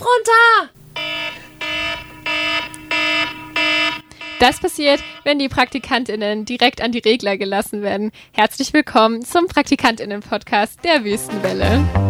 Runter! 0.00 0.70
Das 4.38 4.58
passiert, 4.58 5.02
wenn 5.24 5.38
die 5.38 5.50
PraktikantInnen 5.50 6.46
direkt 6.46 6.80
an 6.80 6.92
die 6.92 7.00
Regler 7.00 7.36
gelassen 7.36 7.82
werden. 7.82 8.10
Herzlich 8.32 8.72
willkommen 8.72 9.22
zum 9.22 9.46
PraktikantInnen-Podcast 9.46 10.82
der 10.82 11.04
Wüstenwelle. 11.04 12.09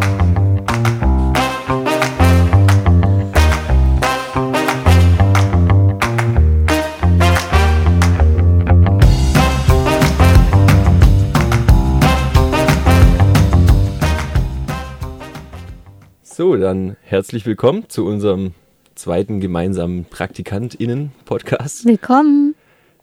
So, 16.41 16.55
dann 16.55 16.97
herzlich 17.03 17.45
willkommen 17.45 17.83
zu 17.87 18.03
unserem 18.03 18.55
zweiten 18.95 19.41
gemeinsamen 19.41 20.05
PraktikantInnen-Podcast. 20.05 21.85
Willkommen. 21.85 22.55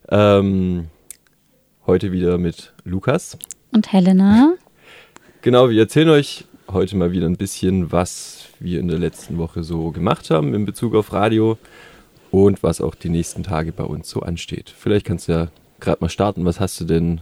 Ähm, 0.09 0.87
heute 1.87 2.11
wieder 2.11 2.37
mit 2.37 2.73
Lukas. 2.83 3.39
Und 3.71 3.93
Helena. 3.93 4.55
Genau, 5.43 5.71
wir 5.71 5.79
erzählen 5.79 6.09
euch 6.09 6.47
heute 6.69 6.97
mal 6.97 7.13
wieder 7.13 7.27
ein 7.27 7.37
bisschen, 7.37 7.93
was 7.93 8.49
wir 8.59 8.81
in 8.81 8.89
der 8.89 8.99
letzten 8.99 9.39
Woche 9.39 9.63
so 9.63 9.93
gemacht 9.93 10.31
haben 10.31 10.53
in 10.53 10.65
Bezug 10.65 10.97
auf 10.97 11.13
Radio 11.13 11.59
und 12.33 12.65
was 12.65 12.81
auch 12.81 12.97
die 12.97 13.09
nächsten 13.09 13.45
Tage 13.45 13.71
bei 13.71 13.85
uns 13.85 14.11
so 14.11 14.19
ansteht. 14.23 14.69
Vielleicht 14.77 15.07
kannst 15.07 15.29
du 15.29 15.33
ja 15.33 15.49
gerade 15.79 15.99
mal 16.01 16.09
starten. 16.09 16.45
Was 16.45 16.59
hast 16.59 16.81
du 16.81 16.85
denn 16.87 17.21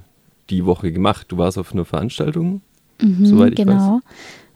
die 0.48 0.64
Woche 0.64 0.92
gemacht? 0.92 1.26
Du 1.28 1.36
warst 1.36 1.58
auf 1.58 1.74
einer 1.74 1.84
Veranstaltung, 1.84 2.62
Mhm, 3.02 3.26
soweit 3.26 3.50
ich 3.50 3.56
genau. 3.56 3.96
weiß. 3.96 4.02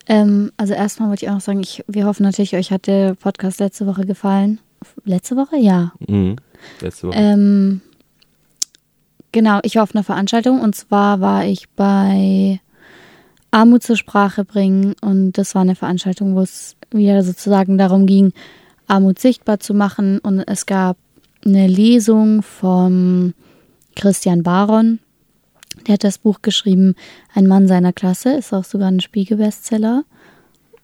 Ähm, 0.06 0.50
also 0.56 0.74
erstmal 0.74 1.08
wollte 1.08 1.24
ich 1.24 1.30
auch 1.30 1.34
noch 1.34 1.40
sagen, 1.40 1.60
ich, 1.60 1.84
wir 1.86 2.06
hoffen 2.06 2.22
natürlich, 2.24 2.54
euch 2.54 2.70
hat 2.70 2.86
der 2.86 3.14
Podcast 3.14 3.60
letzte 3.60 3.86
Woche 3.86 4.06
gefallen. 4.06 4.60
Letzte 5.04 5.36
Woche? 5.36 5.56
Ja. 5.56 5.92
Mhm. 6.06 6.36
Letzte 6.80 7.08
Woche. 7.08 7.18
Ähm, 7.18 7.80
genau, 9.32 9.60
ich 9.62 9.76
war 9.76 9.82
auf 9.82 9.94
einer 9.94 10.04
Veranstaltung 10.04 10.60
und 10.60 10.74
zwar 10.74 11.20
war 11.20 11.44
ich 11.44 11.68
bei 11.70 12.60
Armut 13.50 13.82
zur 13.82 13.96
Sprache 13.96 14.44
bringen 14.44 14.94
und 15.00 15.32
das 15.32 15.54
war 15.54 15.62
eine 15.62 15.74
Veranstaltung, 15.74 16.34
wo 16.34 16.40
es 16.40 16.76
wieder 16.90 17.22
sozusagen 17.22 17.78
darum 17.78 18.06
ging, 18.06 18.32
Armut 18.86 19.18
sichtbar 19.18 19.60
zu 19.60 19.74
machen 19.74 20.18
und 20.18 20.40
es 20.40 20.66
gab 20.66 20.96
eine 21.44 21.66
Lesung 21.66 22.42
vom 22.42 23.34
Christian 23.96 24.42
Baron. 24.42 24.98
Der 25.86 25.94
hat 25.94 26.04
das 26.04 26.18
Buch 26.18 26.42
geschrieben, 26.42 26.94
Ein 27.34 27.46
Mann 27.46 27.68
seiner 27.68 27.92
Klasse, 27.92 28.34
ist 28.34 28.52
auch 28.52 28.64
sogar 28.64 28.88
ein 28.88 29.00
Spiegel-Bestseller. 29.00 30.04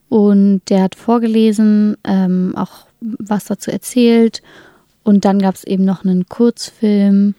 Und 0.09 0.61
der 0.69 0.83
hat 0.83 0.95
vorgelesen, 0.95 1.97
ähm, 2.03 2.53
auch 2.55 2.87
was 2.99 3.45
dazu 3.45 3.71
erzählt. 3.71 4.41
Und 5.03 5.25
dann 5.25 5.39
gab 5.39 5.55
es 5.55 5.63
eben 5.63 5.85
noch 5.85 6.03
einen 6.03 6.27
Kurzfilm 6.27 7.35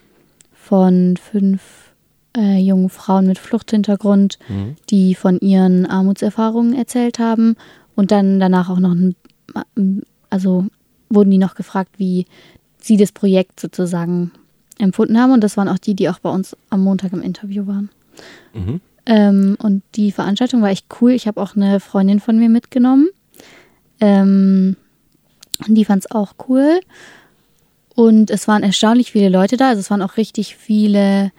von 0.53 1.17
fünf 1.17 1.92
äh, 2.36 2.59
jungen 2.59 2.91
Frauen 2.91 3.27
mit 3.27 3.39
Fluchthintergrund, 3.39 4.39
Mhm. 4.48 4.77
die 4.91 5.14
von 5.14 5.39
ihren 5.41 5.86
Armutserfahrungen 5.86 6.75
erzählt 6.75 7.19
haben. 7.19 7.56
Und 7.97 8.11
dann 8.11 8.39
danach 8.39 8.69
auch 8.69 8.79
noch 8.79 8.95
ein, 8.95 9.17
also 10.31 10.67
wurden 11.09 11.31
die 11.31 11.39
noch 11.39 11.55
gefragt, 11.55 11.92
wie 11.97 12.27
sie 12.81 12.97
das 12.97 13.12
Projekt 13.12 13.59
sozusagen 13.61 14.31
empfunden 14.79 15.19
haben. 15.19 15.33
Und 15.33 15.43
das 15.43 15.57
waren 15.57 15.69
auch 15.69 15.79
die, 15.79 15.95
die 15.95 16.09
auch 16.09 16.19
bei 16.19 16.31
uns 16.31 16.57
am 16.71 16.83
Montag 16.83 17.12
im 17.12 17.23
Interview 17.23 17.67
waren. 17.67 17.91
Mhm. 18.55 18.81
Ähm, 19.07 19.57
und 19.61 19.83
die 19.95 20.12
Veranstaltung 20.12 20.62
war 20.62 20.70
echt 20.70 20.87
cool. 21.01 21.12
Ich 21.12 21.27
habe 21.27 21.41
auch 21.41 21.57
eine 21.57 21.81
Freundin 21.81 22.20
von 22.20 22.39
mir 22.39 22.48
mitgenommen. 22.48 23.09
Ähm, 24.01 24.77
die 25.67 25.85
fand 25.85 26.05
es 26.05 26.11
auch 26.11 26.35
cool. 26.48 26.81
Und 27.95 28.31
es 28.31 28.47
waren 28.47 28.62
erstaunlich 28.62 29.11
viele 29.11 29.29
Leute 29.29 29.57
da. 29.57 29.70
Also 29.70 29.81
es 29.81 29.91
waren 29.91 30.03
auch 30.03 30.17
richtig 30.17 30.57
viele 30.57 31.33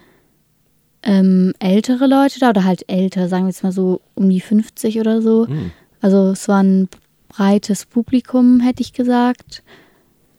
ähm, 1.04 1.54
ältere 1.60 2.08
Leute 2.08 2.40
da 2.40 2.50
oder 2.50 2.66
halt 2.66 2.84
älter, 2.90 3.30
sagen 3.30 3.46
wir 3.46 3.50
jetzt 3.50 3.64
mal 3.64 3.72
so 3.72 4.02
um 4.16 4.30
die 4.30 4.42
50 4.42 5.00
oder 5.00 5.22
so. 5.22 5.46
Mhm. 5.48 5.72
Also 6.02 6.32
es 6.32 6.48
war 6.48 6.62
ein 6.62 6.90
breites 7.30 7.86
Publikum, 7.86 8.60
hätte 8.60 8.82
ich 8.82 8.94
gesagt, 8.94 9.64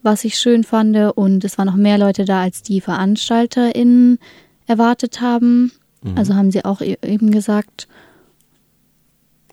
was 0.03 0.23
ich 0.23 0.37
schön 0.37 0.63
fand. 0.63 0.95
Und 1.15 1.43
es 1.43 1.57
waren 1.57 1.67
noch 1.67 1.75
mehr 1.75 1.97
Leute 1.97 2.25
da, 2.25 2.41
als 2.41 2.61
die 2.63 2.81
VeranstalterInnen 2.81 4.19
erwartet 4.67 5.21
haben. 5.21 5.71
Mhm. 6.03 6.17
Also 6.17 6.35
haben 6.35 6.51
sie 6.51 6.65
auch 6.65 6.81
e- 6.81 6.97
eben 7.03 7.31
gesagt. 7.31 7.87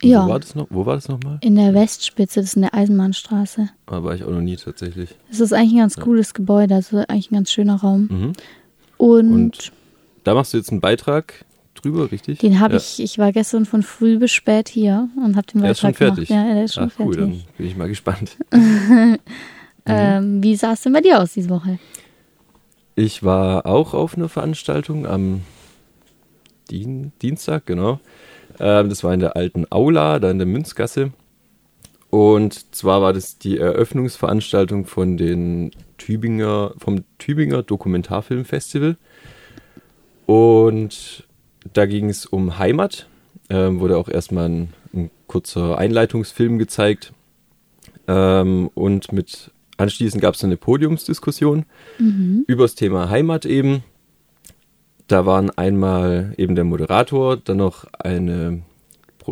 Und 0.03 0.09
Ja, 0.11 0.25
Wo 0.27 0.31
war 0.31 0.39
das 0.41 0.55
noch? 0.55 0.67
Wo 0.71 0.87
war 0.87 0.95
das 0.95 1.09
nochmal? 1.09 1.39
in 1.41 1.57
der 1.57 1.75
Westspitze, 1.75 2.41
das 2.41 2.51
ist 2.51 2.57
in 2.57 2.63
der 2.63 2.75
Eisenbahnstraße. 2.75 3.69
Da 3.87 4.05
war 4.05 4.15
ich 4.15 4.23
auch 4.25 4.31
noch 4.31 4.41
nie 4.41 4.57
tatsächlich. 4.57 5.11
Das 5.29 5.41
ist 5.41 5.53
eigentlich 5.53 5.73
ein 5.73 5.79
ganz 5.79 5.97
cooles 5.97 6.35
Gebäude, 6.35 6.77
also 6.77 6.99
eigentlich 7.09 7.31
ein 7.31 7.35
ganz 7.35 7.51
schöner 7.51 7.77
Raum. 7.77 8.09
Mhm. 8.11 8.33
Und, 8.97 9.33
Und 9.33 9.73
Da 10.25 10.35
machst 10.35 10.53
du 10.53 10.57
jetzt 10.59 10.71
einen 10.71 10.81
Beitrag 10.81 11.45
drüber, 11.75 12.11
richtig? 12.13 12.39
den 12.39 12.61
habe 12.61 12.75
Ja. 12.75 12.79
ich, 12.79 13.01
ich 13.03 13.19
war 13.19 13.33
gestern 13.33 13.65
von 13.67 13.83
früh 13.83 14.19
bis 14.19 14.31
spät 14.31 14.69
hier 14.69 15.09
und 15.17 15.37
habe 15.37 15.47
den 15.49 15.63
Der 15.63 15.73
ist 15.73 15.83
Beitrag 15.83 15.97
schon 15.97 16.07
gemacht. 16.17 16.29
fertig. 16.29 16.29
Ja, 16.31 16.55
der 16.55 16.65
ist 16.65 16.75
schon 16.75 16.93
Ach 16.95 17.01
cool, 17.01 17.17
dann 17.17 17.31
fertig. 17.33 17.47
bin 17.57 17.67
ich 17.67 17.77
mal 17.77 17.89
gespannt. 17.89 18.37
Ähm, 19.89 20.43
wie 20.43 20.57
sah 20.57 20.73
es 20.73 20.83
denn 20.83 20.93
bei 20.93 21.01
dir 21.01 21.21
aus 21.21 21.33
diese 21.33 21.51
Woche? 21.51 21.79
Ich 22.95 23.23
war 23.23 23.67
auch 23.67 23.95
auf 23.95 24.17
einer 24.17 24.29
Veranstaltung 24.29 25.07
am 25.07 25.43
Dien 26.71 27.13
Dienstag, 27.23 27.67
genau. 27.67 28.01
Ähm, 28.59 28.89
das 28.89 29.05
war 29.05 29.15
in 29.15 29.21
der 29.21 29.37
alten 29.37 29.67
Aula, 29.71 30.19
da 30.19 30.31
in 30.31 30.39
der 30.39 30.47
Münzgasse. 30.47 31.13
Und 32.11 32.75
zwar 32.75 33.03
war 33.03 33.13
das 33.13 33.39
die 33.39 33.59
Eröffnungsveranstaltung 33.59 34.87
von 34.87 35.17
den 35.17 35.71
Tübinger, 35.99 36.73
vom 36.79 37.05
Tübinger 37.19 37.63
Dokumentarfilmfestival. 37.63 38.97
Und 40.27 41.27
da 41.73 41.87
ging 41.87 42.09
es 42.09 42.27
um 42.27 42.59
Heimat. 42.59 43.07
Ähm, 43.51 43.81
wurde 43.81 43.97
auch 43.97 44.09
erstmal 44.09 44.49
ein, 44.49 44.73
ein 44.95 45.11
kurzer 45.27 45.79
Einleitungsfilm 45.79 46.59
gezeigt. 46.59 47.13
Ähm, 48.07 48.71
und 48.75 49.13
mit 49.13 49.51
anschließend 49.79 50.21
gab 50.21 50.35
es 50.35 50.45
eine 50.45 50.59
Podiumsdiskussion 50.59 51.65
über 52.47 52.65
das 52.65 52.75
Thema 52.75 53.09
Heimat 53.09 53.47
eben. 53.47 53.83
Da 55.07 55.25
waren 55.25 55.51
einmal 55.51 56.35
eben 56.37 56.55
der 56.55 56.65
Moderator, 56.65 57.39
dann 57.39 57.57
noch 57.57 57.87
eine 57.99 58.63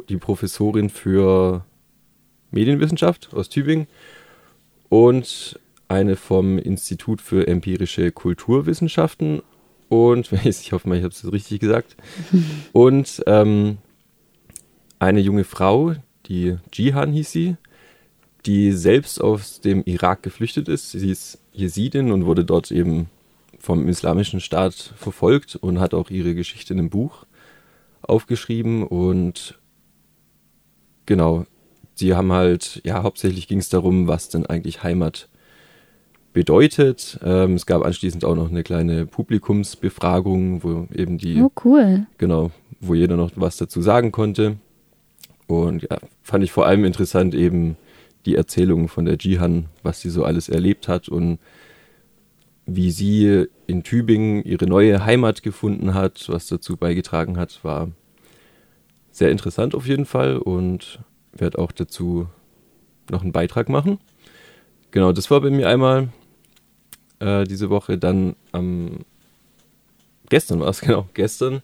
die 0.09 0.17
Professorin 0.17 0.91
für 0.91 1.65
Medienwissenschaft 2.51 3.31
aus 3.33 3.49
Tübingen 3.49 3.87
und 4.89 5.59
eine 5.89 6.17
vom 6.17 6.59
Institut 6.59 7.21
für 7.21 7.47
empirische 7.47 8.13
Kulturwissenschaften 8.13 9.43
und 9.89 10.33
ich 10.45 10.73
hoffe 10.73 10.89
mal, 10.89 10.97
ich 10.97 11.05
habe 11.05 11.15
es 11.15 11.33
richtig 11.33 11.61
gesagt 11.61 11.97
und 12.73 13.23
ähm, 13.27 13.79
eine 14.99 15.21
junge 15.21 15.45
Frau, 15.45 15.95
die 16.27 16.57
Jihan 16.73 17.13
hieß 17.13 17.31
sie, 17.31 17.57
die 18.47 18.73
selbst 18.73 19.21
aus 19.21 19.61
dem 19.61 19.83
Irak 19.85 20.23
geflüchtet 20.23 20.69
ist. 20.69 20.93
Sie 20.93 21.11
ist 21.11 21.39
Jesidin 21.53 22.13
und 22.13 22.27
wurde 22.27 22.45
dort 22.45 22.71
eben 22.71 23.07
vom 23.59 23.89
islamischen 23.89 24.41
Staat 24.41 24.75
verfolgt 24.97 25.57
und 25.57 25.81
hat 25.81 25.95
auch 25.95 26.11
ihre 26.11 26.35
Geschichte 26.35 26.73
in 26.73 26.79
einem 26.79 26.91
Buch 26.91 27.27
aufgeschrieben 28.03 28.85
und 28.87 29.59
genau, 31.07 31.47
sie 31.95 32.15
haben 32.15 32.33
halt, 32.33 32.81
ja, 32.85 33.03
hauptsächlich 33.03 33.49
ging 33.49 33.59
es 33.59 33.69
darum, 33.69 34.07
was 34.07 34.29
denn 34.29 34.47
eigentlich 34.47 34.83
Heimat 34.85 35.29
bedeutet. 36.33 37.19
Ähm, 37.25 37.55
es 37.55 37.67
gab 37.67 37.83
anschließend 37.83 38.25
auch 38.25 38.37
noch 38.37 38.51
eine 38.51 38.63
kleine 38.63 39.07
Publikumsbefragung, 39.07 40.63
wo 40.63 40.87
eben 40.95 41.19
die 41.19 41.41
Oh, 41.43 41.51
cool. 41.65 42.07
genau, 42.19 42.51
wo 42.81 42.95
jeder 42.95 43.17
noch 43.17 43.33
was 43.35 43.57
dazu 43.57 43.81
sagen 43.81 44.13
konnte. 44.13 44.59
Und 45.49 45.83
ja, 45.83 45.99
fand 46.23 46.45
ich 46.45 46.53
vor 46.53 46.67
allem 46.67 46.85
interessant 46.85 47.35
eben 47.35 47.77
die 48.27 48.35
Erzählung 48.35 48.89
von 48.89 49.05
der 49.05 49.17
Jihan, 49.17 49.67
was 49.83 50.01
sie 50.01 50.11
so 50.11 50.25
alles 50.25 50.49
erlebt 50.49 50.89
hat 50.89 51.09
und 51.09 51.39
wie 52.67 52.91
sie 52.91 53.47
in 53.67 53.85
Tübingen 53.85 54.43
ihre 54.43 54.67
neue 54.67 55.05
Heimat 55.05 55.43
gefunden 55.43 55.95
hat, 55.95 56.29
was 56.29 56.49
dazu 56.49 56.77
beigetragen 56.77 57.39
hat, 57.39 57.63
war 57.63 57.93
sehr 59.13 59.31
interessant 59.31 59.75
auf 59.75 59.87
jeden 59.87 60.05
Fall 60.05 60.37
und 60.37 60.99
werde 61.33 61.59
auch 61.59 61.73
dazu 61.73 62.27
noch 63.09 63.23
einen 63.23 63.33
Beitrag 63.33 63.69
machen. 63.69 63.99
Genau, 64.91 65.13
das 65.13 65.31
war 65.31 65.41
bei 65.41 65.51
mir 65.51 65.69
einmal 65.69 66.09
äh, 67.21 67.45
diese 67.45 67.71
Woche. 67.71 67.99
Dann 67.99 68.35
am 68.53 69.05
gestern 70.29 70.61
war 70.61 70.69
es 70.69 70.81
genau, 70.83 71.09
gestern 71.15 71.63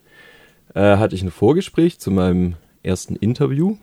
äh, 0.74 0.96
hatte 0.96 1.14
ich 1.14 1.22
ein 1.22 1.30
Vorgespräch 1.30 1.98
zu 1.98 2.10
meinem 2.10 2.54
ersten 2.82 3.16
Interview, 3.16 3.76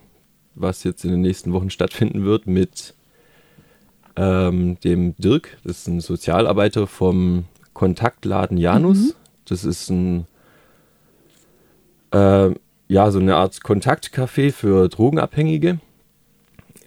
was 0.55 0.83
jetzt 0.83 1.03
in 1.03 1.11
den 1.11 1.21
nächsten 1.21 1.53
Wochen 1.53 1.69
stattfinden 1.69 2.25
wird 2.25 2.47
mit 2.47 2.93
ähm, 4.15 4.79
dem 4.81 5.15
Dirk. 5.17 5.57
Das 5.63 5.79
ist 5.79 5.87
ein 5.87 5.99
Sozialarbeiter 6.01 6.87
vom 6.87 7.45
Kontaktladen 7.73 8.57
Janus. 8.57 9.15
Das 9.45 9.63
ist 9.63 9.89
ein 9.89 10.27
äh, 12.11 12.51
ja 12.89 13.11
so 13.11 13.19
eine 13.19 13.35
Art 13.35 13.61
Kontaktcafé 13.63 14.51
für 14.51 14.89
Drogenabhängige, 14.89 15.79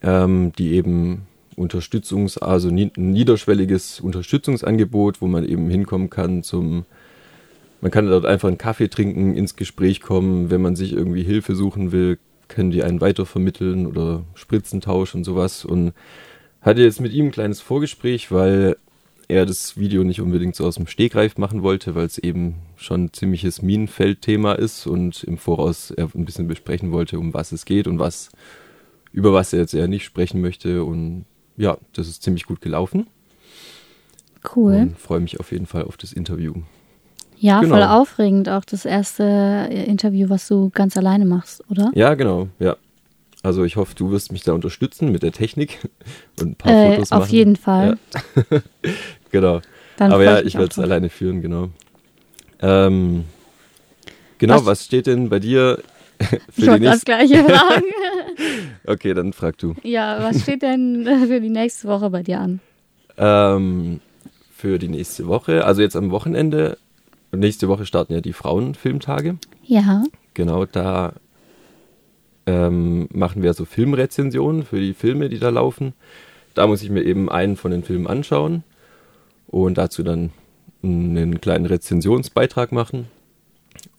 ähm, 0.03 0.53
die 0.59 0.73
eben 0.73 1.27
Unterstützungs-, 1.57 2.39
also 2.39 2.69
ein 2.69 2.91
niederschwelliges 2.97 4.01
Unterstützungsangebot, 4.01 5.23
wo 5.23 5.29
man 5.29 5.45
eben 5.45 5.69
hinkommen 5.71 6.11
kann 6.11 6.43
zum, 6.43 6.85
man 7.81 7.91
kann 7.91 8.07
dort 8.07 8.27
einfach 8.27 8.49
einen 8.49 8.59
Kaffee 8.59 8.89
trinken, 8.89 9.35
ins 9.35 9.57
Gespräch 9.57 10.01
kommen, 10.01 10.51
wenn 10.51 10.61
man 10.61 10.77
sich 10.77 10.93
irgendwie 10.93 11.23
Hilfe 11.23 11.55
suchen 11.55 11.93
will, 11.93 12.19
können 12.53 12.71
die 12.71 12.83
einen 12.83 13.01
weitervermitteln 13.01 13.87
oder 13.87 14.25
Spritzentausch 14.35 15.15
und 15.15 15.25
sowas 15.25 15.65
und 15.65 15.93
hatte 16.61 16.83
jetzt 16.83 17.01
mit 17.01 17.13
ihm 17.13 17.27
ein 17.27 17.33
kleines 17.33 17.61
Vorgespräch, 17.61 18.31
weil 18.31 18.77
er 19.29 19.47
das 19.47 19.79
Video 19.79 20.05
nicht 20.05 20.21
unbedingt 20.21 20.55
so 20.55 20.67
aus 20.67 20.77
dem 20.77 20.87
Stegreif 20.87 21.39
machen 21.39 21.63
wollte, 21.63 21.95
weil 21.95 22.07
es 22.07 22.19
eben 22.19 22.57
schon 22.77 23.05
ein 23.05 23.13
ziemliches 23.13 23.63
Minenfeldthema 23.63 24.53
ist 24.53 24.87
und 24.87 25.25
im 25.25 25.39
Voraus 25.39 25.91
er 25.91 26.09
ein 26.15 26.25
bisschen 26.25 26.49
besprechen 26.49 26.93
wollte, 26.93 27.19
um 27.19 27.33
was 27.33 27.53
es 27.53 27.65
geht 27.65 27.87
und 27.87 27.99
was, 27.99 28.31
über 29.13 29.33
was 29.33 29.53
er 29.53 29.61
jetzt 29.61 29.75
eher 29.75 29.89
nicht 29.89 30.05
sprechen 30.05 30.41
möchte. 30.41 30.85
Und 30.85 31.25
ja, 31.57 31.79
das 31.95 32.09
ist 32.09 32.23
ziemlich 32.23 32.45
gut 32.45 32.61
gelaufen. 32.61 33.07
Cool. 34.55 34.75
Und 34.75 34.99
freue 34.99 35.21
mich 35.21 35.41
auf 35.41 35.53
jeden 35.53 35.67
Fall 35.67 35.85
auf 35.85 35.97
das 35.97 36.13
Interview. 36.13 36.55
Ja, 37.43 37.61
Genau. 37.61 37.75
voll 37.75 37.83
aufregend. 37.83 38.49
Auch 38.49 38.65
das 38.65 38.85
erste 38.85 39.25
äh, 39.25 39.85
Interview, 39.87 40.29
was 40.31 40.47
du 40.47 40.71
ganz 40.73 40.97
alleine 40.97 41.25
machst, 41.25 41.61
oder? 41.69 41.91
Ja, 41.93 42.15
genau, 42.15 42.47
ja. 42.61 42.77
Also 43.43 43.65
ich 43.65 43.75
hoffe, 43.75 43.97
du 43.97 44.13
wirst 44.13 44.31
mich 44.31 44.45
da 44.45 44.53
unterstützen 44.53 45.11
mit 45.11 45.25
der 45.25 45.33
Technik 45.33 45.81
und 46.41 46.51
ein 46.53 46.55
paar 46.55 46.73
Äh, 46.73 46.93
Fotos 46.95 47.11
auf 47.11 47.19
machen. 47.25 47.35
jeden 47.35 47.57
Fall. 47.57 47.99
Genau. 49.33 49.61
Dann 49.97 50.13
Aber 50.13 50.23
ja, 50.25 50.41
ich 50.41 50.55
werde 50.55 50.69
es 50.71 50.79
alleine 50.79 51.09
führen, 51.09 51.41
genau. 51.43 51.71
Ähm, 52.61 53.25
genau, 54.39 54.57
Was- 54.57 54.67
was, 54.67 54.85
steht 54.85 55.07
denn 55.09 55.29
bei 55.31 55.39
dir 55.41 55.79
Ich 56.21 56.29
für 56.29 56.61
die 56.61 56.67
wollte 56.69 56.85
das 56.85 57.05
nächste? 57.05 57.05
gleiche 57.07 57.45
fragen. 57.45 57.85
Okay, 58.87 59.15
dann 59.15 59.33
frag 59.33 59.59
du. 59.59 59.75
ja, 59.83 60.23
was 60.23 60.43
steht 60.43 60.63
denn 60.63 61.05
für 61.27 61.41
die 61.41 61.49
nächste 61.51 61.89
Woche 61.89 62.11
bei 62.11 62.23
dir 62.23 62.39
an? 62.41 62.61
Ähm, 63.17 64.01
für 64.55 64.79
die 64.79 64.89
nächste 64.89 65.27
Woche, 65.27 65.65
also 65.65 65.83
jetzt 65.83 65.97
am 65.97 66.11
Wochenende, 66.13 66.77
nächste 67.33 67.69
Woche 67.69 67.87
starten 67.87 68.13
ja 68.13 68.21
die 68.21 68.33
Frauenfilmtage. 68.33 69.37
Ja. 69.65 70.05
Genau, 70.35 70.65
da 70.67 71.15
ähm, 72.47 73.09
machen 73.13 73.43
wir 73.43 73.55
so 73.55 73.65
Filmrezensionen 73.65 74.65
für 74.65 74.81
die 74.81 74.95
Filme, 74.95 75.29
die 75.29 75.39
da 75.39 75.49
laufen. 75.51 75.93
Da 76.55 76.67
muss 76.67 76.83
ich 76.83 76.91
mir 76.91 77.03
eben 77.03 77.31
einen 77.31 77.57
von 77.57 77.71
den 77.71 77.83
Filmen 77.83 78.07
anschauen 78.07 78.63
und 79.47 79.79
dazu 79.79 80.03
dann 80.03 80.31
einen 80.83 81.41
kleinen 81.41 81.67
Rezensionsbeitrag 81.67 82.73
machen. 82.73 83.07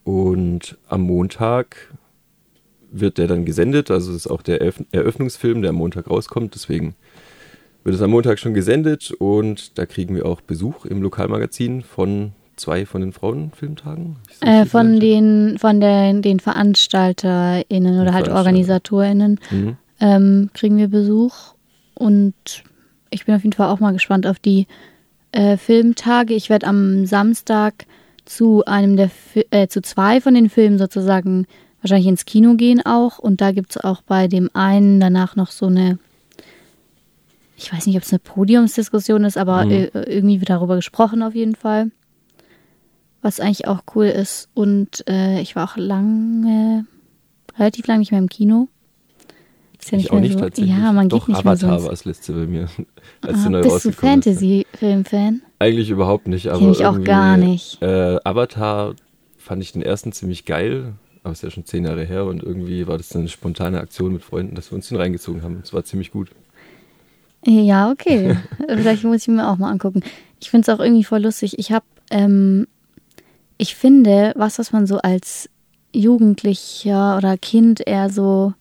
Und 0.04 0.76
am 0.88 1.02
Montag 1.02 1.94
wird 2.92 3.18
der 3.18 3.26
dann 3.26 3.44
gesendet, 3.44 3.90
also 3.90 4.10
es 4.10 4.18
ist 4.18 4.30
auch 4.30 4.42
der 4.42 4.60
Eröff- 4.60 4.84
Eröffnungsfilm, 4.92 5.62
der 5.62 5.70
am 5.70 5.76
Montag 5.76 6.08
rauskommt, 6.08 6.54
deswegen 6.54 6.94
wird 7.82 7.96
es 7.96 8.02
am 8.02 8.10
Montag 8.10 8.38
schon 8.38 8.54
gesendet 8.54 9.10
und 9.10 9.78
da 9.78 9.86
kriegen 9.86 10.14
wir 10.14 10.26
auch 10.26 10.40
Besuch 10.40 10.86
im 10.86 11.02
Lokalmagazin 11.02 11.82
von 11.82 12.32
zwei 12.56 12.86
von 12.86 13.00
den 13.00 13.12
Frauenfilmtagen. 13.12 14.16
Äh, 14.40 14.64
von 14.66 15.00
den, 15.00 15.56
von 15.58 15.80
den, 15.80 16.22
den 16.22 16.40
VeranstalterInnen 16.40 18.00
oder 18.00 18.12
halt. 18.12 18.28
OrganisatorInnen 18.28 19.40
Mhm. 19.50 19.76
ähm, 20.00 20.50
kriegen 20.54 20.76
wir 20.76 20.88
Besuch. 20.88 21.54
Und 21.94 22.34
ich 23.10 23.24
bin 23.24 23.34
auf 23.34 23.42
jeden 23.44 23.52
Fall 23.54 23.68
auch 23.68 23.80
mal 23.80 23.92
gespannt 23.92 24.26
auf 24.26 24.38
die 24.38 24.66
äh, 25.32 25.56
Filmtage. 25.56 26.34
Ich 26.34 26.50
werde 26.50 26.66
am 26.66 27.06
Samstag 27.06 27.86
zu 28.24 28.64
einem 28.64 28.96
der 28.96 29.10
Fi 29.10 29.44
äh, 29.50 29.68
zu 29.68 29.82
zwei 29.82 30.20
von 30.20 30.34
den 30.34 30.48
Filmen 30.48 30.78
sozusagen 30.78 31.46
wahrscheinlich 31.82 32.06
ins 32.08 32.24
Kino 32.24 32.54
gehen 32.54 32.84
auch. 32.84 33.18
Und 33.18 33.40
da 33.40 33.52
gibt 33.52 33.70
es 33.70 33.76
auch 33.84 34.02
bei 34.02 34.26
dem 34.28 34.48
einen 34.54 35.00
danach 35.00 35.36
noch 35.36 35.50
so 35.50 35.66
eine, 35.66 35.98
ich 37.56 37.72
weiß 37.72 37.86
nicht, 37.86 37.96
ob 37.96 38.02
es 38.02 38.12
eine 38.12 38.18
Podiumsdiskussion 38.20 39.24
ist, 39.24 39.36
aber 39.38 39.64
Mhm. 39.66 39.88
irgendwie 40.06 40.40
wird 40.40 40.50
darüber 40.50 40.76
gesprochen 40.76 41.22
auf 41.22 41.34
jeden 41.34 41.54
Fall. 41.54 41.90
Was 43.24 43.40
eigentlich 43.40 43.66
auch 43.66 43.80
cool 43.94 44.04
ist. 44.04 44.50
Und 44.52 45.02
äh, 45.08 45.40
ich 45.40 45.56
war 45.56 45.64
auch 45.70 45.78
lange, 45.78 46.84
relativ 47.58 47.86
lange 47.86 48.00
nicht 48.00 48.10
mehr 48.10 48.20
im 48.20 48.28
Kino. 48.28 48.68
Ist 49.80 49.90
ja 49.92 49.96
ich 49.98 50.04
nicht 50.04 50.10
auch 50.10 50.14
mehr 50.16 50.20
nicht 50.22 50.32
so. 50.34 50.40
tatsächlich. 50.40 50.76
Ja, 50.76 50.92
man 50.92 51.08
Doch, 51.08 51.26
geht 51.26 51.36
nicht 51.36 51.44
mehr 51.44 51.52
Avatar 51.54 51.78
so. 51.80 51.84
war 51.86 51.90
ins- 51.92 52.00
das 52.00 52.04
letzte 52.04 52.32
bei 52.34 52.46
mir, 52.46 52.68
als 53.22 53.44
Ah, 53.46 53.48
neu 53.48 53.62
bist 53.62 53.84
du. 53.86 53.92
Fantasy-Film-Fan? 53.92 55.40
Eigentlich 55.58 55.88
überhaupt 55.90 56.28
nicht, 56.28 56.48
aber 56.48 56.70
ich 56.70 56.84
auch 56.84 57.02
gar 57.02 57.36
nicht. 57.38 57.80
Äh, 57.82 58.18
Avatar 58.24 58.94
fand 59.38 59.62
ich 59.62 59.72
den 59.72 59.80
ersten 59.82 60.12
ziemlich 60.12 60.44
geil, 60.44 60.92
aber 61.22 61.32
ist 61.32 61.42
ja 61.42 61.50
schon 61.50 61.64
zehn 61.64 61.84
Jahre 61.86 62.04
her 62.04 62.26
und 62.26 62.42
irgendwie 62.42 62.86
war 62.86 62.98
das 62.98 63.14
eine 63.16 63.28
spontane 63.28 63.80
Aktion 63.80 64.12
mit 64.12 64.22
Freunden, 64.22 64.54
dass 64.54 64.70
wir 64.70 64.76
uns 64.76 64.88
den 64.88 64.98
reingezogen 64.98 65.42
haben. 65.42 65.60
Es 65.62 65.72
war 65.72 65.82
ziemlich 65.84 66.10
gut. 66.12 66.28
Ja, 67.46 67.90
okay. 67.90 68.36
Vielleicht 68.68 69.04
muss 69.04 69.22
ich 69.22 69.28
mir 69.28 69.48
auch 69.48 69.56
mal 69.56 69.70
angucken. 69.70 70.02
Ich 70.40 70.50
finde 70.50 70.70
es 70.70 70.74
auch 70.78 70.82
irgendwie 70.82 71.04
voll 71.04 71.22
lustig. 71.22 71.58
Ich 71.58 71.72
habe, 71.72 71.84
ähm, 72.10 72.66
ich 73.58 73.74
finde, 73.74 74.32
was, 74.36 74.58
was 74.58 74.72
man 74.72 74.86
so 74.86 74.98
als 74.98 75.48
Jugendlicher 75.92 77.16
oder 77.16 77.36
Kind 77.36 77.82
eher 77.86 78.10
so 78.10 78.54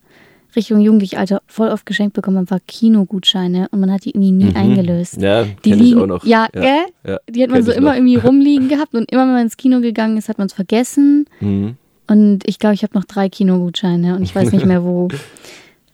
Richtung 0.55 0.79
Jugendlichalter 0.81 1.41
voll 1.47 1.69
oft 1.69 1.85
geschenkt 1.85 2.13
bekommen 2.13 2.37
hat, 2.37 2.51
war 2.51 2.59
Kinogutscheine 2.67 3.67
und 3.71 3.79
man 3.79 3.91
hat 3.91 4.05
die 4.05 4.11
irgendwie 4.11 4.31
nie 4.31 4.45
Mhm. 4.51 4.55
eingelöst. 4.55 5.19
Ja, 5.19 5.43
Die 5.45 5.71
kenne 5.71 5.75
ich 5.81 5.81
liegen, 5.89 6.01
auch 6.01 6.05
noch. 6.07 6.25
Ja, 6.25 6.47
gell? 6.51 6.85
ja, 7.07 7.17
Die 7.27 7.41
hat 7.43 7.49
man 7.49 7.63
so 7.63 7.71
immer 7.71 7.89
noch. 7.89 7.95
irgendwie 7.95 8.15
rumliegen 8.27 8.69
gehabt 8.69 8.93
und 8.93 9.11
immer 9.11 9.23
wenn 9.23 9.33
man 9.33 9.41
ins 9.43 9.57
Kino 9.57 9.79
gegangen 9.81 10.15
ist, 10.17 10.29
hat 10.29 10.37
man 10.37 10.47
es 10.47 10.53
vergessen. 10.53 11.25
Mhm. 11.39 11.75
Und 12.07 12.47
ich 12.47 12.59
glaube, 12.59 12.75
ich 12.75 12.83
habe 12.83 12.93
noch 12.97 13.05
drei 13.05 13.29
Kinogutscheine 13.29 14.15
und 14.15 14.23
ich 14.23 14.35
weiß 14.35 14.51
nicht 14.51 14.65
mehr 14.65 14.83
wo. 14.83 15.07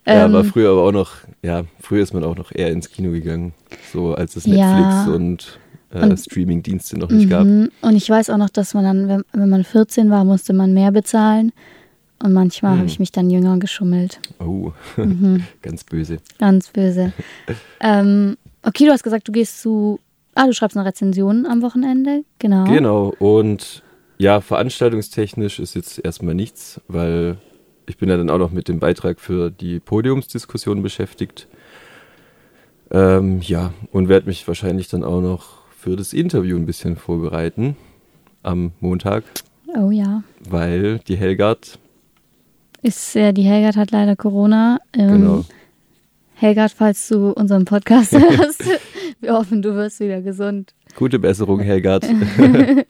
Ja, 0.07 0.25
Ähm, 0.25 0.33
war 0.33 0.43
früher 0.43 0.71
aber 0.71 0.83
auch 0.83 0.91
noch, 0.91 1.11
ja, 1.43 1.65
früher 1.79 2.01
ist 2.01 2.15
man 2.15 2.23
auch 2.23 2.35
noch 2.35 2.51
eher 2.51 2.71
ins 2.71 2.89
Kino 2.89 3.11
gegangen, 3.11 3.53
so 3.93 4.15
als 4.15 4.35
es 4.35 4.45
Ja. 4.45 4.55
Netflix 4.55 5.07
und, 5.15 5.59
äh, 5.91 6.15
Streaming-Dienste 6.17 6.97
noch 6.97 7.09
nicht 7.09 7.29
gab. 7.29 7.45
Mhm. 7.45 7.69
Und 7.81 7.95
ich 7.95 8.09
weiß 8.09 8.29
auch 8.29 8.37
noch, 8.37 8.49
dass 8.49 8.73
man 8.73 8.83
dann, 8.83 9.07
wenn, 9.07 9.23
wenn 9.33 9.49
man 9.49 9.63
14 9.63 10.09
war, 10.09 10.23
musste 10.23 10.53
man 10.53 10.73
mehr 10.73 10.91
bezahlen. 10.91 11.51
Und 12.21 12.33
manchmal 12.33 12.73
Mhm. 12.75 12.79
habe 12.79 12.87
ich 12.89 12.99
mich 12.99 13.11
dann 13.11 13.29
jünger 13.29 13.57
geschummelt. 13.59 14.19
Oh, 14.39 14.71
Mhm. 14.97 15.43
ganz 15.61 15.83
böse. 15.83 16.17
Ganz 16.37 16.67
böse. 16.69 17.13
ähm, 17.79 18.37
okay, 18.63 18.85
du 18.85 18.91
hast 18.91 19.03
gesagt, 19.03 19.27
du 19.27 19.31
gehst 19.31 19.61
zu. 19.61 19.99
Ah, 20.35 20.45
du 20.45 20.53
schreibst 20.53 20.77
eine 20.77 20.85
Rezension 20.85 21.45
am 21.45 21.61
Wochenende. 21.61 22.23
Genau. 22.39 22.65
Genau, 22.65 23.13
und 23.19 23.83
ja, 24.17 24.41
veranstaltungstechnisch 24.41 25.59
ist 25.59 25.75
jetzt 25.75 25.99
erstmal 26.03 26.35
nichts, 26.35 26.79
weil 26.87 27.37
ich 27.87 27.97
bin 27.97 28.09
ja 28.09 28.17
dann 28.17 28.29
auch 28.29 28.37
noch 28.37 28.51
mit 28.51 28.67
dem 28.67 28.79
Beitrag 28.79 29.19
für 29.19 29.49
die 29.49 29.79
Podiumsdiskussion 29.79 30.83
beschäftigt. 30.83 31.47
Ähm, 32.91 33.41
ja, 33.41 33.73
und 33.91 34.09
werde 34.09 34.27
mich 34.27 34.47
wahrscheinlich 34.47 34.87
dann 34.87 35.03
auch 35.03 35.21
noch 35.21 35.58
für 35.79 35.95
das 35.95 36.11
Interview 36.13 36.57
ein 36.57 36.65
bisschen 36.65 36.95
vorbereiten 36.97 37.75
am 38.43 38.71
Montag, 38.81 39.23
Oh 39.77 39.91
ja. 39.91 40.23
weil 40.49 40.99
die 41.07 41.15
Helgard, 41.15 41.79
Ist 42.81 43.15
ja, 43.15 43.31
die 43.31 43.43
Helgard 43.43 43.77
hat 43.77 43.91
leider 43.91 44.15
Corona. 44.15 44.79
Ähm, 44.93 45.07
genau, 45.21 45.45
Helgard, 46.35 46.71
falls 46.71 47.07
du 47.07 47.31
unseren 47.31 47.65
Podcast 47.65 48.11
hörst, 48.19 48.63
wir 49.21 49.33
hoffen, 49.33 49.61
du 49.61 49.73
wirst 49.75 49.99
wieder 49.99 50.21
gesund. 50.21 50.73
gute 50.95 51.19
Besserung, 51.19 51.59
Helgard. 51.59 52.05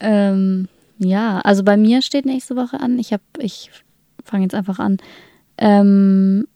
Ähm, 0.00 0.68
ja, 0.98 1.40
also 1.40 1.64
bei 1.64 1.76
mir 1.76 2.02
steht 2.02 2.24
nächste 2.24 2.54
Woche 2.54 2.78
an. 2.78 3.00
Ich 3.00 3.12
habe, 3.12 3.22
ich 3.40 3.68
fange 4.24 4.44
jetzt 4.44 4.54
einfach 4.54 4.78
an, 4.78 4.98
ähm, 5.58 6.46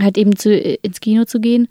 halt 0.00 0.16
eben 0.16 0.36
zu, 0.36 0.54
ins 0.56 1.00
Kino 1.00 1.24
zu 1.24 1.40
gehen. 1.40 1.66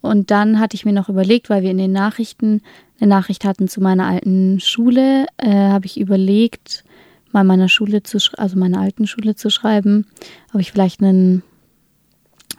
Und 0.00 0.30
dann 0.30 0.58
hatte 0.58 0.74
ich 0.74 0.84
mir 0.84 0.92
noch 0.92 1.08
überlegt, 1.08 1.50
weil 1.50 1.62
wir 1.62 1.70
in 1.70 1.78
den 1.78 1.92
Nachrichten 1.92 2.62
eine 2.98 3.08
Nachricht 3.08 3.44
hatten 3.44 3.68
zu 3.68 3.80
meiner 3.80 4.06
alten 4.06 4.60
Schule, 4.60 5.26
äh, 5.38 5.50
habe 5.50 5.86
ich 5.86 6.00
überlegt, 6.00 6.84
mal 7.32 7.44
meiner 7.44 7.68
Schule 7.68 8.02
zu, 8.02 8.18
also 8.36 8.58
meiner 8.58 8.80
alten 8.80 9.06
Schule 9.06 9.34
zu 9.34 9.50
schreiben, 9.50 10.06
ob 10.52 10.60
ich 10.60 10.72
vielleicht 10.72 11.00
ein 11.00 11.42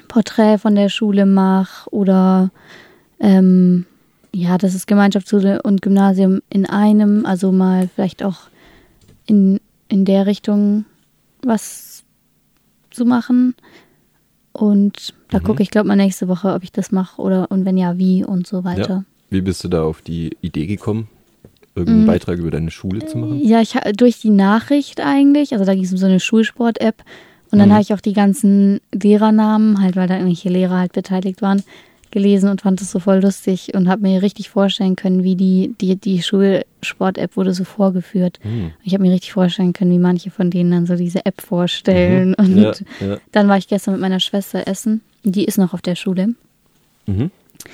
Porträt 0.08 0.58
von 0.58 0.76
der 0.76 0.90
Schule 0.90 1.26
mache 1.26 1.90
oder 1.90 2.52
ähm, 3.20 3.86
ja, 4.34 4.58
das 4.58 4.76
ist 4.76 4.88
Gemeinschaftsschule 4.88 5.62
und 5.62 5.82
Gymnasium 5.82 6.42
in 6.50 6.66
einem, 6.66 7.26
also 7.26 7.52
mal 7.52 7.90
vielleicht 7.94 8.24
auch 8.24 8.48
in, 9.26 9.60
in 9.90 10.06
der 10.06 10.26
Richtung 10.26 10.86
was 11.44 12.04
zu 12.90 13.06
machen. 13.06 13.56
Und 14.54 15.14
da 15.30 15.40
Mhm. 15.40 15.44
gucke 15.44 15.64
ich, 15.64 15.72
glaube 15.72 15.88
mal 15.88 15.96
nächste 15.96 16.28
Woche, 16.28 16.54
ob 16.54 16.64
ich 16.64 16.72
das 16.72 16.92
mache 16.92 17.22
oder 17.22 17.50
und 17.52 17.66
wenn 17.66 17.78
ja, 17.78 17.98
wie 17.98 18.24
und 18.24 18.48
so 18.48 18.64
weiter. 18.64 19.06
Wie 19.30 19.42
bist 19.42 19.64
du 19.64 19.70
da 19.70 19.84
auf 19.84 20.02
die 20.02 20.36
Idee 20.42 20.66
gekommen, 20.68 21.08
irgendeinen 21.76 22.04
Mm. 22.04 22.06
Beitrag 22.06 22.38
über 22.38 22.52
deine 22.52 22.70
Schule 22.72 23.06
zu 23.06 23.18
machen? 23.18 23.40
Ja, 23.42 23.62
ich 23.62 23.74
durch 23.96 24.20
die 24.20 24.30
Nachricht 24.30 25.00
eigentlich, 25.00 25.54
also 25.54 25.64
da 25.64 25.74
ging 25.74 25.86
es 25.86 25.92
um 25.92 25.98
so 25.98 26.06
eine 26.06 26.20
Schulsport-App 26.20 27.04
und 27.52 27.60
dann 27.60 27.70
Mhm. 27.70 27.74
habe 27.74 27.82
ich 27.82 27.94
auch 27.94 28.02
die 28.02 28.12
ganzen 28.14 28.82
Lehrernamen, 28.94 29.82
halt 29.82 29.96
weil 29.96 30.08
da 30.08 30.16
irgendwelche 30.16 30.50
Lehrer 30.50 30.80
halt 30.80 30.92
beteiligt 30.92 31.42
waren, 31.42 31.64
gelesen 32.12 32.50
und 32.50 32.62
fand 32.62 32.82
das 32.82 32.92
so 32.92 33.00
voll 33.00 33.22
lustig 33.22 33.74
und 33.74 33.90
habe 33.90 34.02
mir 34.02 34.22
richtig 34.22 34.50
vorstellen 34.50 34.96
können, 34.96 35.24
wie 35.24 35.36
die, 35.36 35.74
die, 35.80 35.96
die 35.96 36.22
Schulsport-App 36.22 37.36
wurde 37.38 37.54
so 37.54 37.64
vorgeführt. 37.64 38.40
Hm. 38.42 38.72
Ich 38.84 38.94
habe 38.94 39.04
mir 39.04 39.12
richtig 39.12 39.34
vorstellen 39.34 39.74
können, 39.74 39.92
wie 39.92 40.00
manche 40.00 40.32
von 40.32 40.52
denen 40.52 40.72
dann 40.72 40.86
so 40.86 40.96
diese 40.96 41.26
App 41.26 41.42
vorstellen. 41.42 42.30
Mhm. 42.30 42.36
Und 42.38 42.58
Ja, 42.58 43.08
ja. 43.08 43.18
dann 43.32 43.48
war 43.48 43.58
ich 43.58 43.68
gestern 43.68 43.94
mit 43.94 44.02
meiner 44.02 44.20
Schwester 44.20 44.68
essen. 44.68 45.02
Die 45.24 45.46
ist 45.46 45.58
noch 45.58 45.74
auf 45.74 45.82
der 45.82 45.96
Schule. 45.96 46.36
Mhm. 47.08 47.32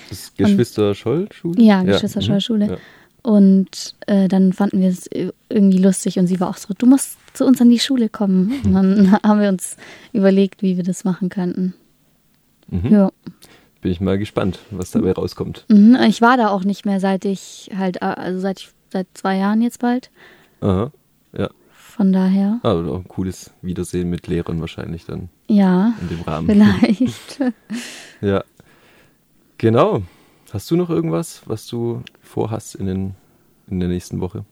Das 0.10 0.20
ist 0.20 0.38
Geschwister 0.38 0.96
Scholl 0.96 1.28
Schule? 1.32 1.62
Ja, 1.62 1.84
Geschwister 1.84 2.22
Scholl 2.22 2.42
Schule. 2.42 2.68
Ja. 2.68 2.78
Und 3.24 3.96
äh, 4.06 4.28
dann 4.28 4.54
fanden 4.54 4.80
wir 4.80 4.90
es 4.90 5.10
irgendwie 5.50 5.80
lustig 5.80 6.18
und 6.18 6.28
sie 6.28 6.40
war 6.40 6.50
auch 6.50 6.58
so, 6.58 6.74
du 6.78 6.86
musst 6.86 7.18
zu 7.34 7.46
uns 7.46 7.60
an 7.60 7.70
die 7.70 7.80
Schule 7.80 8.10
kommen. 8.10 8.54
Und 8.64 8.74
dann 8.74 9.12
haben 9.24 9.42
wir 9.42 9.50
uns 9.50 9.78
überlegt, 10.14 10.62
wie 10.62 10.78
wir 10.78 10.84
das 10.84 11.04
machen 11.04 11.30
könnten. 11.30 11.74
Mhm. 12.70 12.90
Ja. 12.90 13.12
Bin 13.82 13.92
ich 13.92 14.02
mal 14.02 14.18
gespannt, 14.18 14.60
was 14.72 14.92
dabei 14.92 15.12
rauskommt. 15.12 15.66
Mhm, 15.70 15.96
ich 16.08 16.22
war 16.22 16.36
da 16.38 16.50
auch 16.50 16.64
nicht 16.64 16.86
mehr, 16.86 17.00
seit 17.00 17.26
ich 17.26 17.70
halt, 17.78 18.02
also 18.02 18.40
seit, 18.40 18.60
ich, 18.60 18.70
seit 18.92 19.08
zwei 19.14 19.38
Jahren 19.38 19.62
jetzt 19.62 19.80
bald. 19.80 20.10
Aha, 20.62 20.92
ja. 21.38 21.50
Von 21.72 22.12
daher. 22.14 22.60
Ah, 22.64 22.74
auch 22.74 22.98
ein 22.98 23.08
cooles 23.08 23.52
Wiedersehen 23.62 24.10
mit 24.10 24.28
Lehrern 24.28 24.60
wahrscheinlich 24.62 25.06
dann 25.06 25.30
Ja, 25.48 25.94
in 26.02 26.10
dem 26.10 26.22
Rahmen. 26.22 26.48
vielleicht. 26.48 27.40
Ja. 28.22 28.44
Genau. 29.60 30.02
Hast 30.52 30.70
du 30.72 30.76
noch 30.76 30.90
irgendwas, 30.90 31.42
was 31.46 31.68
du 31.68 32.02
vorhast 32.22 32.76
in, 32.76 32.86
den, 32.88 33.16
in 33.70 33.80
der 33.80 33.90
nächsten 33.90 34.20
Woche? 34.22 34.44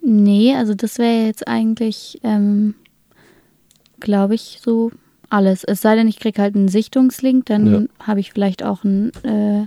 nee, 0.00 0.54
also 0.56 0.74
das 0.74 0.98
wäre 0.98 1.26
jetzt 1.26 1.46
eigentlich, 1.46 2.18
ähm, 2.22 2.74
glaube 4.00 4.34
ich, 4.36 4.58
so 4.62 4.90
alles. 5.30 5.64
Es 5.64 5.80
sei 5.80 5.94
denn, 5.96 6.08
ich 6.08 6.18
kriege 6.18 6.40
halt 6.40 6.54
einen 6.56 6.68
Sichtungslink, 6.68 7.46
dann 7.46 7.66
Ja. 7.66 8.06
habe 8.06 8.20
ich 8.20 8.32
vielleicht 8.32 8.62
auch 8.64 8.84
einen, 8.84 9.10
äh, 9.24 9.66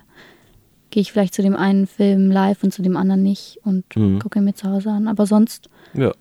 gehe 0.90 1.02
ich 1.02 1.12
vielleicht 1.12 1.34
zu 1.34 1.42
dem 1.42 1.56
einen 1.56 1.88
Film 1.88 2.32
live 2.32 2.64
und 2.64 2.74
zu 2.74 2.82
dem 2.82 2.98
anderen 2.98 3.24
nicht 3.24 3.60
und 3.64 3.84
Mhm. 3.96 4.20
gucke 4.20 4.40
ihn 4.40 4.46
mir 4.46 4.54
zu 4.56 4.70
Hause 4.70 4.90
an. 4.92 5.08
Aber 5.08 5.26
sonst, 5.26 5.70
Ja. 5.94 6.12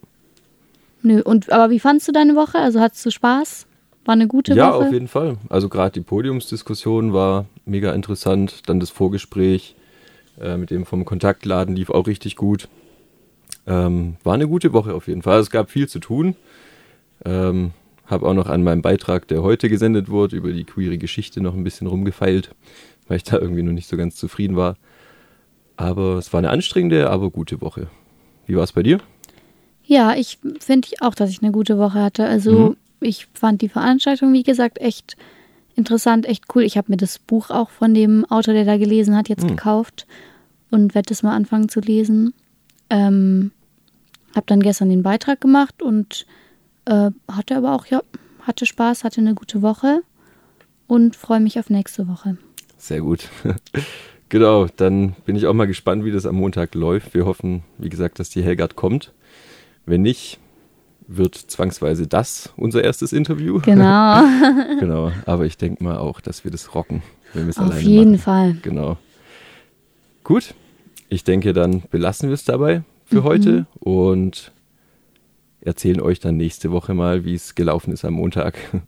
nö. 1.03 1.23
Und 1.23 1.51
aber 1.51 1.71
wie 1.71 1.81
fandst 1.81 2.07
du 2.09 2.13
deine 2.13 2.37
Woche? 2.37 2.59
Also 2.59 2.81
hattest 2.81 3.05
du 3.07 3.11
Spaß? 3.11 3.67
War 4.05 4.13
eine 4.15 4.29
gute 4.29 4.55
Ja, 4.55 4.69
Woche? 4.73 4.87
auf 4.87 4.93
jeden 4.93 5.09
Fall. 5.09 5.37
Also 5.49 5.69
gerade 5.69 5.93
die 5.93 6.01
Podiumsdiskussion 6.01 7.13
war 7.13 7.47
mega 7.67 7.93
interessant. 7.93 8.69
Dann 8.69 8.81
das 8.81 8.91
Vorgespräch 8.91 9.75
äh, 10.41 10.57
mit 10.57 10.71
dem 10.71 10.87
vom 10.87 11.05
Kontaktladen 11.05 11.77
lief 11.77 11.91
auch 11.91 12.07
richtig 12.07 12.37
gut. 12.37 12.69
Ähm, 13.67 14.17
war 14.25 14.35
eine 14.35 14.49
gute 14.49 14.73
Woche 14.73 14.95
auf 14.95 15.07
jeden 15.07 15.23
Fall. 15.23 15.35
Also 15.35 15.43
es 15.49 15.51
gab 15.51 15.71
viel 15.71 15.87
zu 15.89 15.99
tun. 15.99 16.35
Ähm, 17.25 17.73
habe 18.11 18.27
auch 18.27 18.35
noch 18.35 18.49
an 18.49 18.63
meinem 18.63 18.83
Beitrag, 18.83 19.29
der 19.29 19.43
heute 19.43 19.69
gesendet 19.69 20.09
wurde, 20.09 20.37
über 20.37 20.53
die 20.53 20.65
queere 20.65 20.99
Geschichte 20.99 21.41
noch 21.41 21.55
ein 21.55 21.65
bisschen 21.65 21.87
rumgefeilt, 21.87 22.51
weil 23.09 23.17
ich 23.19 23.25
da 23.25 23.39
irgendwie 23.39 23.63
noch 23.63 23.73
nicht 23.73 23.89
so 23.89 23.97
ganz 23.97 24.17
zufrieden 24.17 24.57
war. 24.57 24.77
Aber 25.77 26.17
es 26.19 26.33
war 26.33 26.39
eine 26.39 26.51
anstrengende, 26.51 27.11
aber 27.11 27.31
gute 27.31 27.61
Woche. 27.61 27.89
Wie 28.47 28.57
war 28.57 28.65
es 28.65 28.73
bei 28.73 28.83
dir? 28.83 28.99
Ja, 29.85 30.15
ich 30.15 30.39
finde 30.61 30.89
auch, 31.01 31.15
dass 31.15 31.31
ich 31.31 31.43
eine 31.43 31.53
gute 31.53 31.79
Woche 31.79 32.01
hatte. 32.03 32.27
Also 32.27 32.71
Mhm. 32.71 32.77
ich 33.01 33.27
fand 33.35 33.63
die 33.63 33.69
Veranstaltung, 33.69 34.33
wie 34.33 34.43
gesagt, 34.43 34.79
echt 34.81 35.17
interessant, 35.75 36.27
echt 36.27 36.45
cool. 36.55 36.63
Ich 36.63 36.77
habe 36.77 36.91
mir 36.93 36.97
das 36.99 37.19
Buch 37.19 37.51
auch 37.51 37.71
von 37.71 37.95
dem 37.95 38.25
Autor, 38.27 38.55
der 38.55 38.65
da 38.65 38.77
gelesen 38.77 39.17
hat, 39.17 39.29
jetzt 39.29 39.45
Mhm. 39.45 39.49
gekauft 39.49 40.07
und 40.71 40.95
werde 40.95 41.09
das 41.09 41.23
mal 41.23 41.35
anfangen 41.35 41.69
zu 41.69 41.81
lesen. 41.81 42.35
Ähm, 42.91 43.53
habe 44.35 44.47
dann 44.47 44.61
gestern 44.61 44.91
den 44.91 45.03
Beitrag 45.03 45.41
gemacht 45.41 45.83
und 45.83 46.27
äh, 46.91 47.11
hatte 47.31 47.57
aber 47.57 47.75
auch, 47.75 47.87
ja, 47.87 48.03
hatte 48.43 48.67
Spaß, 48.67 49.05
hatte 49.05 49.21
eine 49.21 49.35
gute 49.35 49.63
Woche 49.63 50.03
und 50.87 51.17
freue 51.17 51.41
mich 51.41 51.59
auf 51.59 51.71
nächste 51.71 52.09
Woche. 52.09 52.37
Sehr 52.79 53.01
gut. 53.01 53.29
genau, 54.29 54.67
dann 54.77 55.15
bin 55.25 55.37
ich 55.37 55.47
auch 55.47 55.55
mal 55.55 55.67
gespannt, 55.67 56.05
wie 56.05 56.11
das 56.13 56.27
am 56.27 56.37
Montag 56.37 56.75
läuft. 56.75 57.15
Wir 57.15 57.27
hoffen, 57.27 57.63
wie 57.79 57.89
gesagt, 57.89 58.19
dass 58.19 58.31
die 58.31 58.43
Helgard 58.43 58.77
kommt. 58.77 59.13
Wenn 59.87 60.03
nicht, 60.03 60.39
wird 61.07 61.35
zwangsweise 61.35 62.07
das 62.07 62.53
unser 62.57 62.83
erstes 62.85 63.13
Interview. 63.13 63.61
Genau, 63.61 64.23
genau, 64.81 65.13
aber 65.27 65.45
ich 65.47 65.57
denke 65.57 65.83
mal 65.83 65.99
auch, 65.99 66.21
dass 66.21 66.45
wir 66.45 66.51
das 66.51 66.75
rocken, 66.75 67.03
wenn 67.35 67.45
wir 67.45 67.51
es 67.51 67.59
auf 67.59 67.67
alleine 67.67 67.81
jeden 67.89 68.11
machen. 68.13 68.19
Fall. 68.19 68.57
Genau. 68.63 68.97
Gut, 70.25 70.55
ich 71.09 71.25
denke, 71.25 71.53
dann 71.53 71.83
belassen 71.91 72.29
wir 72.29 72.35
es 72.35 72.45
dabei 72.45 72.83
für 73.05 73.21
Mhm. 73.21 73.25
heute 73.25 73.67
und 73.81 74.53
erzählen 75.61 76.01
euch 76.01 76.21
dann 76.21 76.37
nächste 76.37 76.71
Woche 76.73 76.95
mal, 76.95 77.25
wie 77.25 77.35
es 77.35 77.55
gelaufen 77.55 77.93
ist 77.93 78.05
am 78.05 78.15
Montag 78.15 78.55
im 78.73 78.83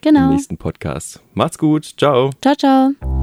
Genau. 0.00 0.30
nächsten 0.30 0.56
Podcast. 0.56 1.20
Macht's 1.34 1.58
gut, 1.58 1.84
ciao. 1.96 2.30
Ciao, 2.42 2.54
ciao. 2.56 3.17